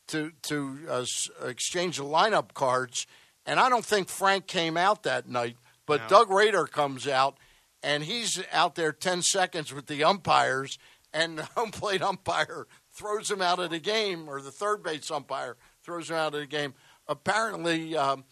to 0.07 0.31
to 0.43 0.79
uh, 0.89 1.05
exchange 1.45 1.97
the 1.97 2.03
lineup 2.03 2.53
cards, 2.53 3.07
and 3.45 3.59
I 3.59 3.69
don't 3.69 3.85
think 3.85 4.09
Frank 4.09 4.47
came 4.47 4.77
out 4.77 5.03
that 5.03 5.27
night, 5.27 5.57
but 5.85 6.01
No. 6.01 6.07
Doug 6.07 6.31
Rader 6.31 6.65
comes 6.65 7.07
out, 7.07 7.37
and 7.83 8.03
he's 8.03 8.41
out 8.51 8.75
there 8.75 8.91
ten 8.91 9.21
seconds 9.21 9.73
with 9.73 9.87
the 9.87 10.03
umpires, 10.03 10.77
and 11.13 11.37
the 11.39 11.43
home 11.55 11.71
plate 11.71 12.01
umpire 12.01 12.67
throws 12.93 13.29
him 13.29 13.41
out 13.41 13.59
of 13.59 13.69
the 13.69 13.79
game, 13.79 14.29
or 14.29 14.41
the 14.41 14.51
third 14.51 14.83
base 14.83 15.11
umpire 15.11 15.57
throws 15.83 16.09
him 16.09 16.15
out 16.15 16.33
of 16.33 16.39
the 16.39 16.47
game. 16.47 16.73
Apparently, 17.07 17.95
um, 17.95 18.23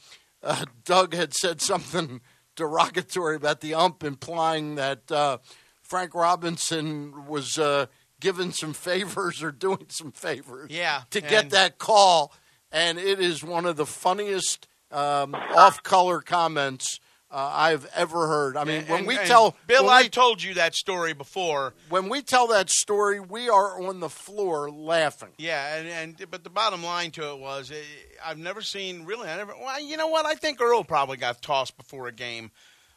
uh, 0.42 0.66
Doug 0.84 1.14
had 1.14 1.34
said 1.34 1.62
something 1.62 2.22
derogatory 2.56 3.36
about 3.36 3.62
the 3.62 3.74
ump, 3.74 4.04
implying 4.04 4.76
that 4.76 5.12
uh, 5.12 5.38
Frank 5.82 6.14
Robinson 6.16 7.26
was 7.28 7.58
given 8.24 8.54
some 8.54 8.72
favors 8.74 9.44
or 9.44 9.52
doing 9.52 9.86
some 9.90 10.12
favors 10.14 10.72
Yeah. 10.72 11.02
to 11.12 11.20
get 11.22 11.44
and- 11.44 11.52
that 11.52 11.78
call. 11.78 12.34
And 12.72 12.98
it 12.98 13.20
is 13.20 13.44
one 13.44 13.66
of 13.68 13.76
the 13.76 13.86
funniest 13.86 14.68
um, 14.92 15.36
off-color 15.36 16.22
comments 16.22 17.00
uh, 17.30 17.52
I've 17.54 17.86
ever 17.96 18.28
heard. 18.28 18.56
I 18.58 18.64
mean, 18.64 18.84
when 18.86 19.00
and- 19.00 19.08
we 19.08 19.18
and 19.18 19.28
tell 19.28 19.56
Bill, 19.68 19.86
when 19.86 20.04
we, 20.04 20.10
told 20.10 20.42
you 20.42 20.54
that 20.54 20.74
story 20.74 21.14
before. 21.14 21.74
when 21.90 22.08
we 22.08 22.22
tell 22.22 22.48
that 22.48 22.70
story, 22.70 23.20
we 23.20 23.50
are 23.50 23.84
on 23.86 24.00
the 24.00 24.10
floor 24.10 24.72
laughing. 24.72 25.30
Yeah, 25.38 25.76
and, 25.78 25.88
and 26.20 26.30
but 26.32 26.44
the 26.44 26.50
bottom 26.50 26.82
line 26.84 27.12
to 27.12 27.32
it 27.32 27.40
was, 27.40 27.72
eh, 27.72 27.76
I've 28.26 28.38
never 28.38 28.62
seen 28.62 29.04
really. 29.06 29.28
I 29.28 29.36
never. 29.38 29.54
Well, 29.60 29.82
you 29.82 29.98
know 29.98 30.08
what? 30.08 30.26
I 30.26 30.36
think 30.36 30.62
Earl 30.62 30.84
probably 30.84 31.18
got 31.18 31.42
tossed 31.42 31.76
before 31.76 32.08
a 32.08 32.12
game 32.14 32.52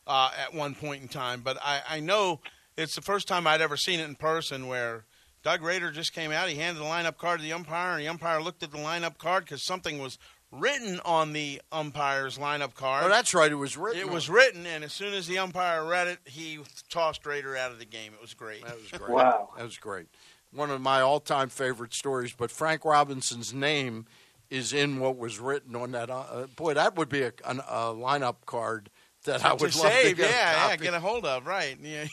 uh, 0.07 0.31
at 0.39 0.55
one 0.55 0.75
point 0.75 1.03
in 1.03 1.09
time, 1.09 1.41
but 1.41 1.57
I, 1.63 1.81
I 1.89 2.01
know 2.01 2.41
it's 2.77 2.95
the 2.95 3.03
first 3.03 3.27
time 3.27 3.47
I'd 3.47 3.63
ever 3.63 3.77
seen 3.77 4.01
it 4.01 4.05
in 4.05 4.15
person 4.15 4.69
where. 4.69 5.05
Doug 5.47 5.63
Rader 5.63 5.93
just 5.93 6.13
came 6.13 6.33
out. 6.33 6.49
He 6.49 6.57
handed 6.57 6.81
the 6.83 6.85
lineup 6.85 7.19
card 7.19 7.39
to 7.39 7.45
the 7.45 7.53
umpire, 7.53 7.93
and 7.93 8.01
the 8.01 8.09
umpire 8.09 8.43
looked 8.43 8.65
at 8.65 8.73
the 8.73 8.79
lineup 8.79 9.17
card 9.17 9.45
because 9.45 9.65
something 9.65 10.01
was 10.01 10.19
written 10.51 10.99
on 11.05 11.35
the 11.35 11.63
umpire's 11.71 12.37
lineup 12.37 12.75
card. 12.75 13.05
Oh, 13.05 13.09
that's 13.09 13.33
right. 13.33 13.53
It 13.53 13.55
was 13.55 13.77
written. 13.77 14.01
It 14.01 14.07
on- 14.09 14.13
was 14.13 14.29
written, 14.29 14.67
and 14.67 14.83
as 14.83 14.93
soon 14.93 15.15
as 15.15 15.29
the 15.29 15.39
umpire 15.39 15.85
read 15.87 16.09
it, 16.09 16.19
he 16.25 16.59
tossed 16.91 17.25
Rader 17.25 17.57
out 17.57 17.71
of 17.71 17.79
the 17.79 17.85
game. 17.85 18.13
It 18.13 18.21
was 18.21 18.35
great. 18.35 18.65
That 18.65 18.75
was 18.75 18.91
great. 19.01 19.09
Wow. 19.09 19.51
That 19.57 19.63
was 19.63 19.77
great. 19.77 20.09
One 20.53 20.73
of 20.73 20.81
my 20.81 21.01
all-time 21.01 21.49
favorite 21.49 21.95
stories. 21.95 22.35
But 22.37 22.51
Frank 22.51 22.85
Robinson's 22.85 23.55
name 23.55 24.07
is 24.51 24.73
in 24.73 24.99
what 24.99 25.17
was 25.17 25.39
written 25.39 25.77
on 25.77 25.93
that. 25.93 26.11
Uh, 26.11 26.49
boy, 26.57 26.75
that 26.75 26.97
would 26.97 27.09
be 27.09 27.23
a, 27.23 27.33
an, 27.45 27.61
a 27.61 27.95
lineup 27.95 28.39
card 28.47 28.91
that 29.27 29.45
I 29.45 29.51
to 29.51 29.55
would 29.65 29.75
love 29.77 29.93
save, 29.93 30.17
to 30.17 30.23
get. 30.23 30.31
yeah, 30.31 30.67
a 30.67 30.71
yeah, 30.71 30.77
get 30.77 30.95
a 30.95 31.01
hold 31.01 31.25
of, 31.25 31.47
right? 31.47 31.77
Yeah, 31.83 32.07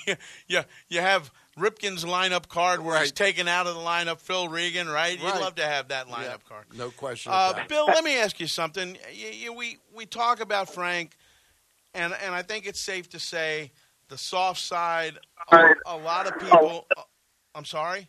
yeah, 0.47 0.63
you 0.89 1.01
have 1.01 1.31
Ripken's 1.57 2.03
lineup 2.03 2.47
card 2.47 2.81
where 2.83 2.99
he's 2.99 3.11
taken 3.11 3.47
out 3.47 3.65
of 3.67 3.75
the 3.75 3.81
lineup. 3.81 4.19
Phil 4.19 4.47
Regan, 4.47 4.87
right? 4.87 5.17
You'd 5.17 5.23
love 5.23 5.55
to 5.55 5.65
have 5.65 5.87
that 5.89 6.07
Yeah, 6.07 6.15
lineup 6.15 6.43
card. 6.47 6.65
No 6.75 6.91
question 6.91 7.31
Uh, 7.31 7.49
about 7.51 7.63
it. 7.63 7.69
Bill, 7.69 7.85
let 7.85 8.03
me 8.03 8.17
ask 8.17 8.39
you 8.39 8.47
something. 8.47 8.97
You, 9.11 9.27
you, 9.29 9.53
we 9.53 9.77
we 9.95 10.05
talk 10.05 10.39
about 10.41 10.69
Frank, 10.69 11.15
and 11.93 12.13
and 12.23 12.35
I 12.35 12.41
think 12.41 12.65
it's 12.67 12.79
safe 12.79 13.09
to 13.09 13.19
say 13.19 13.71
the 14.09 14.17
soft 14.17 14.59
side. 14.61 15.17
A, 15.51 15.73
a 15.87 15.97
lot 15.97 16.27
of 16.27 16.37
people. 16.39 16.85
uh, 16.95 17.01
I'm 17.55 17.65
sorry. 17.65 18.07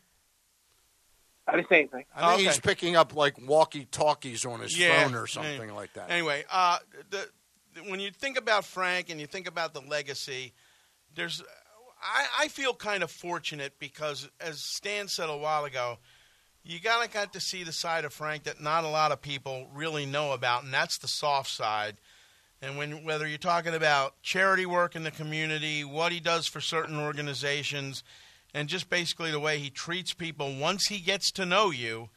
I 1.47 1.57
didn't 1.57 1.69
say 1.69 1.81
anything. 1.81 2.05
I 2.17 2.21
think 2.31 2.35
okay. 2.41 2.45
he's 2.45 2.61
picking 2.61 2.97
up 2.97 3.15
like 3.15 3.35
walkie-talkies 3.47 4.47
on 4.47 4.61
his 4.61 4.79
Yeah. 4.79 5.05
phone 5.05 5.15
or 5.15 5.27
something 5.27 5.75
like 5.75 5.93
that. 5.93 6.11
Anyway, 6.11 6.45
uh, 6.51 6.79
the, 7.11 7.19
the 7.19 7.29
when 7.89 8.01
you 8.01 8.11
think 8.11 8.39
about 8.39 8.65
Frank 8.65 9.11
and 9.11 9.21
you 9.21 9.27
think 9.27 9.49
about 9.49 9.75
the 9.75 9.81
legacy, 9.81 10.53
there's 11.15 11.43
I, 12.03 12.45
I 12.45 12.49
feel 12.49 12.75
kind 12.75 13.03
of 13.03 13.11
fortunate 13.11 13.79
because 13.79 14.29
as 14.41 14.61
Stan 14.63 15.09
said 15.09 15.31
a 15.31 15.37
while 15.37 15.65
ago, 15.65 15.99
you 16.63 16.81
gotta 16.81 17.09
got 17.09 17.33
to 17.33 17.41
see 17.41 17.63
the 17.63 17.73
side 17.73 18.05
of 18.05 18.13
Frank 18.13 18.45
that 18.45 18.61
not 18.61 18.85
a 18.85 18.89
lot 18.89 19.13
of 19.13 19.21
people 19.21 19.69
really 19.75 20.07
know 20.07 20.33
about, 20.33 20.65
and 20.65 20.73
that's 20.73 20.99
the 20.99 21.09
soft 21.09 21.51
side. 21.51 21.97
And 22.63 22.79
when 22.79 23.05
whether 23.05 23.27
you're 23.27 23.39
talking 23.39 23.75
about 23.75 24.21
charity 24.23 24.67
work 24.67 24.97
in 24.97 25.03
the 25.03 25.11
community, 25.11 25.85
what 25.85 26.13
he 26.13 26.21
does 26.21 26.47
for 26.47 26.61
certain 26.61 26.99
organizations, 26.99 28.03
and 28.55 28.69
just 28.69 28.89
basically 28.89 29.31
the 29.31 29.41
way 29.41 29.59
he 29.59 29.71
treats 29.71 30.15
people 30.15 30.57
once 30.57 30.87
he 30.87 31.01
gets 31.01 31.31
to 31.33 31.45
know 31.45 31.71
you, 31.71 32.09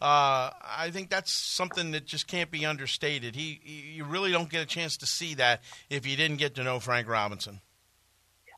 uh, 0.00 0.50
I 0.62 0.90
think 0.92 1.10
that's 1.10 1.32
something 1.32 1.90
that 1.90 2.06
just 2.06 2.26
can't 2.26 2.50
be 2.50 2.64
understated. 2.64 3.34
He, 3.34 3.60
he- 3.62 3.92
you 3.96 4.04
really 4.04 4.32
don't 4.32 4.48
get 4.48 4.62
a 4.62 4.66
chance 4.66 4.96
to 4.98 5.06
see 5.06 5.34
that 5.34 5.62
if 5.90 6.06
you 6.06 6.16
didn't 6.16 6.38
get 6.38 6.54
to 6.54 6.64
know 6.64 6.80
Frank 6.80 7.08
Robinson. 7.08 7.60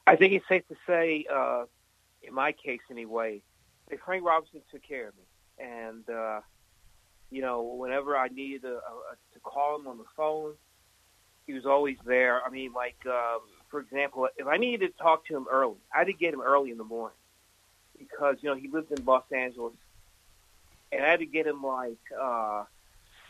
I 0.06 0.16
think 0.16 0.32
it's 0.32 0.49
safe 0.49 0.66
to 0.68 0.76
say, 0.87 1.26
uh, 1.32 1.64
in 2.22 2.34
my 2.34 2.52
case 2.52 2.80
anyway, 2.90 3.42
that 3.88 4.00
Frank 4.04 4.25
Robinson 4.25 4.61
took 4.70 4.82
care 4.82 5.08
of 5.08 5.14
me. 5.16 5.22
And, 5.58 6.08
uh, 6.08 6.40
you 7.30 7.40
know, 7.40 7.62
whenever 7.62 8.16
I 8.16 8.28
needed 8.28 8.64
a, 8.64 8.75
a, 8.76 9.16
to 9.34 9.40
call 9.40 9.78
him 9.78 9.87
on 9.87 9.99
the 9.99 10.04
phone, 10.16 10.54
he 11.46 11.52
was 11.52 11.66
always 11.66 11.96
there. 12.04 12.40
I 12.44 12.50
mean, 12.50 12.72
like, 12.72 12.96
uh, 13.08 13.38
for 13.68 13.80
example, 13.80 14.28
if 14.37 14.46
I 14.46 14.56
needed 14.58 14.96
to 14.96 15.02
talk 15.02 15.26
to 15.26 15.37
him 15.37 15.46
early, 15.50 15.76
I 15.94 16.04
to 16.04 16.12
get 16.12 16.34
him 16.34 16.40
early 16.40 16.70
in 16.70 16.78
the 16.78 16.84
morning 16.84 17.16
because, 17.99 18.37
you 18.40 18.49
know, 18.49 18.56
he 18.56 18.68
lived 18.68 18.92
in 18.96 19.04
Los 19.04 19.25
Angeles. 19.32 19.75
And 20.92 21.02
I 21.02 21.08
had 21.08 21.20
to 21.20 21.26
get 21.26 21.46
him 21.46 21.62
like 21.62 21.99
uh, 22.20 22.64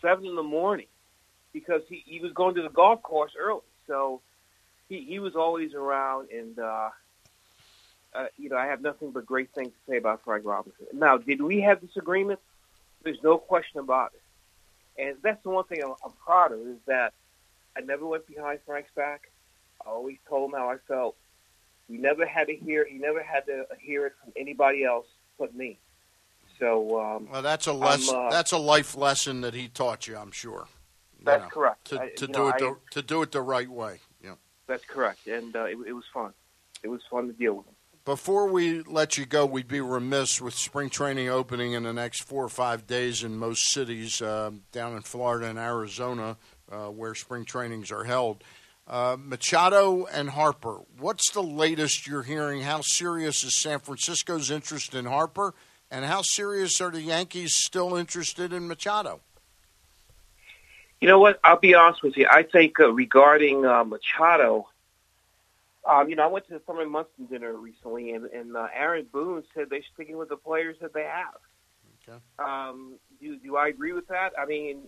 7 0.02 0.26
in 0.26 0.34
the 0.34 0.42
morning 0.42 0.88
because 1.52 1.82
he, 1.88 2.02
he 2.04 2.20
was 2.20 2.32
going 2.32 2.56
to 2.56 2.62
the 2.62 2.68
golf 2.68 3.02
course 3.02 3.32
early. 3.38 3.60
So, 3.86 4.20
he 4.92 5.04
he 5.04 5.18
was 5.18 5.34
always 5.34 5.74
around, 5.74 6.28
and 6.30 6.58
uh, 6.58 6.90
uh, 8.14 8.26
you 8.36 8.50
know 8.50 8.56
I 8.56 8.66
have 8.66 8.82
nothing 8.82 9.10
but 9.10 9.24
great 9.24 9.50
things 9.54 9.70
to 9.70 9.90
say 9.90 9.96
about 9.96 10.22
Frank 10.24 10.44
Robinson. 10.44 10.86
Now, 10.92 11.16
did 11.16 11.40
we 11.40 11.60
have 11.62 11.80
disagreements? 11.80 12.42
There's 13.02 13.22
no 13.22 13.38
question 13.38 13.80
about 13.80 14.12
it, 14.14 15.02
and 15.02 15.16
that's 15.22 15.42
the 15.42 15.50
one 15.50 15.64
thing 15.64 15.82
I'm, 15.82 15.94
I'm 16.04 16.12
proud 16.24 16.52
of 16.52 16.60
is 16.60 16.78
that 16.86 17.14
I 17.76 17.80
never 17.80 18.06
went 18.06 18.26
behind 18.26 18.60
Frank's 18.66 18.90
back. 18.94 19.30
I 19.84 19.88
always 19.88 20.18
told 20.28 20.50
him 20.50 20.58
how 20.58 20.68
I 20.68 20.76
felt. 20.86 21.16
He 21.88 21.96
never 21.96 22.26
had 22.26 22.46
to 22.46 22.54
hear. 22.54 22.86
He 22.88 22.98
never 22.98 23.22
had 23.22 23.46
to 23.46 23.66
hear 23.80 24.06
it 24.06 24.12
from 24.22 24.32
anybody 24.36 24.84
else 24.84 25.06
but 25.38 25.54
me. 25.54 25.78
So 26.62 27.00
um, 27.00 27.28
Well, 27.28 27.42
that's 27.42 27.66
a 27.66 27.72
less, 27.72 28.08
uh, 28.08 28.28
that's 28.30 28.52
a 28.52 28.56
life 28.58 28.96
lesson 28.96 29.40
that 29.40 29.52
he 29.52 29.66
taught 29.66 30.06
you, 30.06 30.16
I'm 30.16 30.30
sure. 30.30 30.68
You 31.18 31.24
that's 31.24 31.42
know, 31.42 31.48
correct. 31.48 31.86
To, 31.86 31.96
to 31.98 32.04
you 32.06 32.26
do 32.28 32.32
know, 32.32 32.48
it 32.50 32.54
I- 32.54 32.58
the, 32.60 32.76
to 32.92 33.02
do 33.02 33.22
it 33.22 33.32
the 33.32 33.42
right 33.42 33.68
way. 33.68 33.98
Yeah. 34.22 34.34
that's 34.68 34.84
correct, 34.84 35.26
and 35.26 35.56
uh, 35.56 35.64
it, 35.64 35.76
it 35.88 35.92
was 35.92 36.04
fun. 36.14 36.32
It 36.84 36.88
was 36.88 37.00
fun 37.10 37.26
to 37.26 37.32
deal 37.32 37.54
with 37.54 37.66
him. 37.66 37.74
Before 38.04 38.46
we 38.48 38.82
let 38.82 39.18
you 39.18 39.26
go, 39.26 39.44
we'd 39.44 39.66
be 39.66 39.80
remiss 39.80 40.40
with 40.40 40.54
spring 40.54 40.88
training 40.88 41.28
opening 41.28 41.72
in 41.72 41.82
the 41.82 41.92
next 41.92 42.22
four 42.22 42.44
or 42.44 42.48
five 42.48 42.86
days 42.86 43.24
in 43.24 43.36
most 43.36 43.72
cities 43.72 44.22
um 44.22 44.62
down 44.70 44.94
in 44.94 45.02
Florida 45.02 45.46
and 45.48 45.58
Arizona, 45.58 46.36
uh, 46.70 46.86
where 46.86 47.14
spring 47.16 47.44
trainings 47.44 47.90
are 47.90 48.04
held. 48.04 48.44
Uh, 48.86 49.16
Machado 49.18 50.06
and 50.12 50.30
Harper, 50.30 50.80
what's 50.98 51.30
the 51.32 51.42
latest 51.42 52.06
you're 52.06 52.22
hearing? 52.24 52.62
How 52.62 52.80
serious 52.82 53.42
is 53.44 53.54
San 53.56 53.78
Francisco's 53.80 54.50
interest 54.50 54.94
in 54.94 55.04
Harper, 55.06 55.54
and 55.92 56.04
how 56.04 56.22
serious 56.22 56.80
are 56.80 56.90
the 56.90 57.02
Yankees 57.02 57.54
still 57.54 57.94
interested 57.94 58.52
in 58.52 58.66
Machado? 58.66 59.20
You 61.00 61.06
know 61.06 61.20
what? 61.20 61.38
I'll 61.44 61.60
be 61.60 61.74
honest 61.74 62.02
with 62.02 62.16
you. 62.16 62.26
I 62.28 62.42
think 62.42 62.80
uh, 62.80 62.90
regarding 62.90 63.64
uh, 63.64 63.84
Machado, 63.84 64.66
Um, 65.84 66.08
you 66.08 66.14
know, 66.14 66.22
I 66.22 66.28
went 66.28 66.46
to 66.46 66.52
the 66.54 66.60
Thurman 66.60 66.90
Munson 66.90 67.26
dinner 67.26 67.52
recently, 67.52 68.12
and, 68.14 68.26
and 68.26 68.56
uh, 68.56 68.68
Aaron 68.72 69.06
Boone 69.12 69.42
said 69.52 69.66
they're 69.68 69.88
sticking 69.94 70.16
with 70.16 70.28
the 70.28 70.36
players 70.36 70.76
that 70.80 70.92
they 70.94 71.02
have. 71.02 71.40
Okay. 72.08 72.18
Um, 72.38 72.94
do 73.20 73.36
do 73.36 73.56
I 73.56 73.66
agree 73.66 73.92
with 73.92 74.06
that? 74.08 74.32
I 74.38 74.46
mean, 74.46 74.82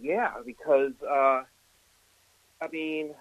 yeah, 0.00 0.32
because 0.44 0.92
uh, 1.02 1.42
I 2.64 2.68
mean, 2.72 3.14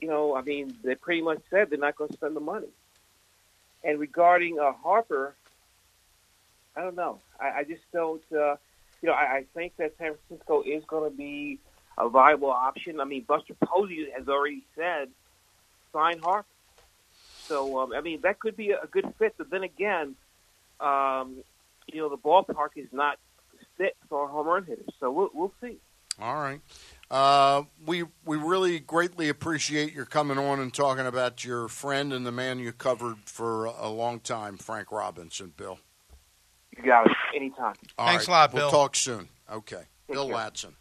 you 0.00 0.08
know, 0.08 0.34
I 0.34 0.42
mean, 0.42 0.74
they 0.82 0.96
pretty 0.96 1.22
much 1.22 1.40
said 1.50 1.70
they're 1.70 1.78
not 1.78 1.94
going 1.96 2.08
to 2.08 2.14
spend 2.14 2.34
the 2.34 2.40
money. 2.54 2.72
And 3.84 4.00
regarding 4.00 4.58
uh, 4.58 4.72
Harper, 4.72 5.36
I 6.78 6.82
don't 6.82 6.94
know. 6.94 7.18
I, 7.40 7.60
I 7.60 7.64
just 7.64 7.82
don't. 7.92 8.22
Uh, 8.32 8.54
you 9.02 9.08
know, 9.08 9.12
I, 9.12 9.38
I 9.38 9.44
think 9.52 9.76
that 9.78 9.94
San 9.98 10.14
Francisco 10.14 10.62
is 10.62 10.84
going 10.86 11.10
to 11.10 11.16
be 11.16 11.58
a 11.98 12.08
viable 12.08 12.50
option. 12.50 13.00
I 13.00 13.04
mean, 13.04 13.24
Buster 13.26 13.54
Posey 13.64 14.06
has 14.16 14.28
already 14.28 14.62
said 14.76 15.08
sign 15.92 16.20
Harper. 16.20 16.46
So 17.46 17.80
um, 17.80 17.92
I 17.92 18.00
mean, 18.00 18.20
that 18.22 18.38
could 18.38 18.56
be 18.56 18.70
a 18.70 18.86
good 18.90 19.12
fit. 19.18 19.34
But 19.36 19.50
then 19.50 19.64
again, 19.64 20.14
um, 20.78 21.38
you 21.92 22.00
know, 22.00 22.08
the 22.08 22.16
ballpark 22.16 22.76
is 22.76 22.88
not 22.92 23.18
fit 23.76 23.96
for 24.08 24.28
home 24.28 24.46
run 24.46 24.64
hitters. 24.64 24.92
So 25.00 25.10
we'll, 25.10 25.30
we'll 25.34 25.52
see. 25.60 25.78
All 26.20 26.36
right. 26.36 26.60
Uh, 27.10 27.62
we 27.84 28.04
we 28.24 28.36
really 28.36 28.78
greatly 28.78 29.28
appreciate 29.28 29.92
your 29.92 30.04
coming 30.04 30.38
on 30.38 30.60
and 30.60 30.72
talking 30.72 31.06
about 31.06 31.44
your 31.44 31.66
friend 31.66 32.12
and 32.12 32.24
the 32.24 32.32
man 32.32 32.60
you 32.60 32.70
covered 32.70 33.16
for 33.24 33.64
a 33.64 33.88
long 33.88 34.20
time, 34.20 34.58
Frank 34.58 34.92
Robinson, 34.92 35.52
Bill. 35.56 35.80
You 36.78 36.84
got 36.84 37.06
it. 37.06 37.12
Anytime. 37.34 37.74
All 37.98 38.06
Thanks 38.06 38.28
right. 38.28 38.34
a 38.34 38.38
lot, 38.38 38.52
We'll 38.54 38.62
Bill. 38.64 38.70
talk 38.70 38.96
soon. 38.96 39.28
Okay. 39.52 39.76
Take 40.06 40.14
Bill 40.14 40.26
care. 40.28 40.36
Ladson. 40.36 40.72